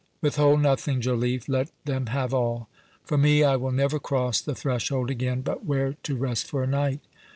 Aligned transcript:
Withhold 0.19 0.63
nothing, 0.63 0.99
Joliffe—let 0.99 1.69
them 1.85 2.07
have 2.07 2.33
all. 2.33 2.67
For 3.03 3.19
me, 3.19 3.43
I 3.43 3.55
will 3.55 3.71
never 3.71 3.99
cross 3.99 4.41
the 4.41 4.55
threshold 4.55 5.11
again—but 5.11 5.63
where 5.63 5.93
to 6.01 6.15
rest 6.15 6.47
for 6.47 6.63
a 6.63 6.67
night? 6.67 7.01